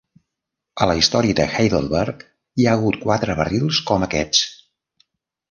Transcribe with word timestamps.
A 0.85 0.85
la 0.91 0.95
història 1.01 1.37
de 1.39 1.45
Heidelberg 1.57 2.25
hi 2.63 2.67
ha 2.67 2.73
hagut 2.79 2.99
quatre 3.05 3.37
barrils 3.43 3.83
com 3.93 4.09
aquests. 4.09 4.43